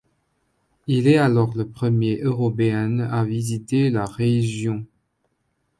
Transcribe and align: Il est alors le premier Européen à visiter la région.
Il 0.87 1.07
est 1.07 1.19
alors 1.19 1.55
le 1.55 1.67
premier 1.69 2.19
Européen 2.23 3.01
à 3.01 3.23
visiter 3.23 3.91
la 3.91 4.05
région. 4.07 4.83